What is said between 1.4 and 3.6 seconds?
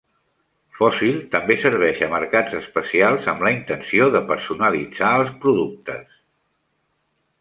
serveix a mercats especials amb la